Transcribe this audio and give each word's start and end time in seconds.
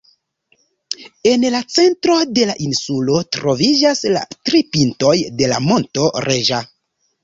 En 1.31 1.45
la 1.55 1.59
centro 1.75 2.17
de 2.39 2.49
la 2.53 2.57
insulo 2.69 3.21
troviĝas 3.39 4.05
la 4.17 4.27
tri 4.35 4.67
pintoj 4.75 5.17
de 5.41 5.55
la 5.57 5.65
monto 5.71 6.13
Reĝa. 6.31 6.69